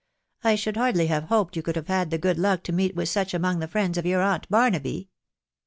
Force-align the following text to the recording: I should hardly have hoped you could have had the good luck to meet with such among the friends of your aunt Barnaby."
I 0.43 0.55
should 0.55 0.77
hardly 0.77 1.05
have 1.05 1.25
hoped 1.25 1.55
you 1.55 1.61
could 1.61 1.75
have 1.75 1.87
had 1.87 2.09
the 2.09 2.17
good 2.17 2.39
luck 2.39 2.63
to 2.63 2.71
meet 2.73 2.95
with 2.95 3.07
such 3.07 3.35
among 3.35 3.59
the 3.59 3.67
friends 3.67 3.99
of 3.99 4.05
your 4.07 4.23
aunt 4.23 4.49
Barnaby." 4.49 5.11